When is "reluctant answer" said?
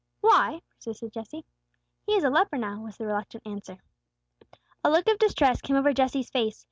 3.05-3.77